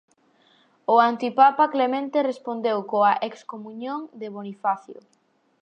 O 0.93 0.95
antipapa 1.11 1.65
Clemente 1.73 2.25
respondeu 2.31 2.77
coa 2.91 3.13
excomuñón 3.29 4.01
de 4.19 4.27
Bonifacio. 4.35 4.99